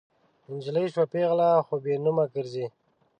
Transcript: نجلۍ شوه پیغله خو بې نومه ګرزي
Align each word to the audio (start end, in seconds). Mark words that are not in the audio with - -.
نجلۍ 0.53 0.85
شوه 0.93 1.05
پیغله 1.13 1.49
خو 1.65 1.75
بې 1.83 1.93
نومه 2.05 2.25
ګرزي 2.33 2.65